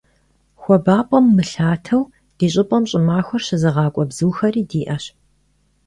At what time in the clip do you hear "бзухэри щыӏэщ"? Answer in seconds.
4.09-5.03